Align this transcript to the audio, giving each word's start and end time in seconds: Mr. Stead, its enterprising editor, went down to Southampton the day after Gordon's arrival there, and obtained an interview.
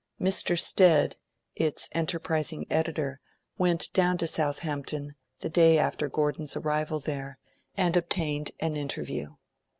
Mr. 0.19 0.57
Stead, 0.59 1.15
its 1.55 1.87
enterprising 1.91 2.65
editor, 2.71 3.19
went 3.59 3.93
down 3.93 4.17
to 4.17 4.25
Southampton 4.27 5.13
the 5.41 5.47
day 5.49 5.77
after 5.77 6.09
Gordon's 6.09 6.55
arrival 6.55 6.99
there, 6.99 7.37
and 7.77 7.95
obtained 7.95 8.49
an 8.59 8.75
interview. 8.75 9.35